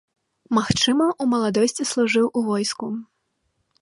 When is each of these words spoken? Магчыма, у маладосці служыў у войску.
Магчыма, 0.57 1.05
у 1.23 1.27
маладосці 1.33 1.87
служыў 1.93 2.25
у 2.41 2.47
войску. 2.49 2.85